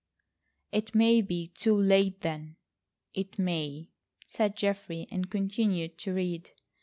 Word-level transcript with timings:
"It 0.71 0.95
may 0.95 1.21
be 1.21 1.49
too 1.49 1.75
late 1.75 2.21
then." 2.21 2.55
"It 3.13 3.37
may," 3.37 3.91
said 4.27 4.55
Geoffrey, 4.57 5.07
and 5.11 5.29
continued 5.29 5.99
to 5.99 6.13
read. 6.15 6.49